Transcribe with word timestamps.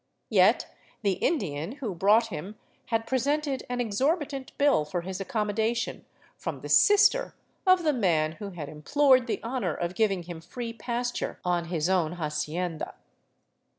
Yet 0.31 0.65
the 1.03 1.11
Indian 1.11 1.73
who 1.73 1.93
brought 1.93 2.29
him 2.29 2.55
had 2.87 3.05
presented 3.05 3.63
an 3.69 3.79
exorbitant 3.79 4.51
bill 4.57 4.83
for 4.83 5.01
his 5.01 5.21
accommodation 5.21 6.05
from 6.39 6.61
the 6.61 6.69
sister 6.69 7.35
of 7.67 7.83
the 7.83 7.93
man 7.93 8.31
who 8.31 8.49
had 8.49 8.67
implored 8.67 9.27
the 9.27 9.39
honor 9.43 9.75
of 9.75 9.93
giving 9.93 10.23
him 10.23 10.41
free 10.41 10.73
pas 10.73 11.11
ture 11.11 11.39
on 11.45 11.65
his 11.65 11.87
own 11.87 12.13
hacienda. 12.13 12.95